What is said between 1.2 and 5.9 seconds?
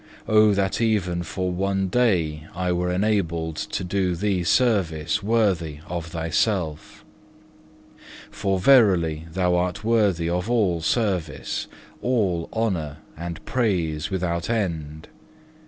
for one day I were enabled to do Thee service worthy